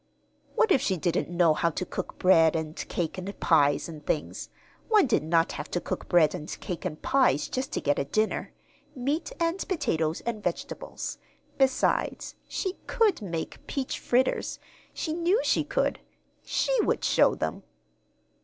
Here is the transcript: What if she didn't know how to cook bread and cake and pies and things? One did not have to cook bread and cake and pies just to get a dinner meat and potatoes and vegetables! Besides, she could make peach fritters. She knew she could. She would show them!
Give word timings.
What 0.55 0.71
if 0.71 0.81
she 0.81 0.97
didn't 0.97 1.29
know 1.29 1.53
how 1.53 1.69
to 1.69 1.85
cook 1.85 2.17
bread 2.17 2.55
and 2.55 2.75
cake 2.89 3.19
and 3.19 3.39
pies 3.39 3.87
and 3.87 4.03
things? 4.03 4.49
One 4.89 5.05
did 5.05 5.21
not 5.21 5.51
have 5.51 5.69
to 5.69 5.79
cook 5.79 6.09
bread 6.09 6.33
and 6.33 6.49
cake 6.59 6.85
and 6.85 6.99
pies 6.99 7.47
just 7.47 7.71
to 7.73 7.81
get 7.81 7.99
a 7.99 8.03
dinner 8.03 8.51
meat 8.95 9.31
and 9.39 9.59
potatoes 9.67 10.21
and 10.21 10.43
vegetables! 10.43 11.19
Besides, 11.59 12.33
she 12.47 12.77
could 12.87 13.21
make 13.21 13.67
peach 13.67 13.99
fritters. 13.99 14.57
She 14.91 15.13
knew 15.13 15.39
she 15.43 15.63
could. 15.63 15.99
She 16.43 16.75
would 16.81 17.03
show 17.03 17.35
them! 17.35 17.61